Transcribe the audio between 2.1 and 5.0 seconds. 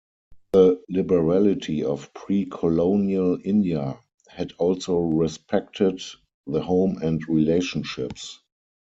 pre-colonial India had also